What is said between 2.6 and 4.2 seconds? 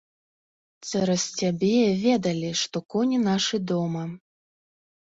што коні нашы дома.